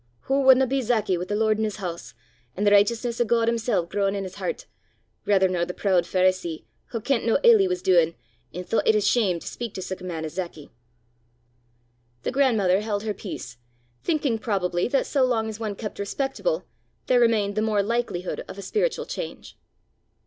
[0.27, 2.15] Wha wadna be Zacchay wi' the Lord in his hoose,
[2.57, 4.65] an' the richteousness o' God himsel' growin' in his hert,
[5.25, 8.15] raither nor the prood Pharisee wha kent nae ill he was duin',
[8.51, 10.69] an' thoucht it a shame to speyk to sic a man as Zacchay!"
[12.23, 13.57] The grandmother held her peace,
[14.01, 16.65] thinking probably that so long as one kept respectable,
[17.05, 19.55] there remained the more likelihood of a spiritual change.